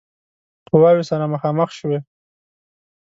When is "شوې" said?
1.79-1.99